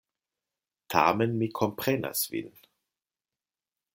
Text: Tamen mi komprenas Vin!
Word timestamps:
Tamen 0.93 1.37
mi 1.41 1.49
komprenas 1.59 2.23
Vin! 2.31 2.49